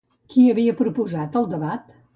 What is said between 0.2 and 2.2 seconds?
Qui havia proposat el debat?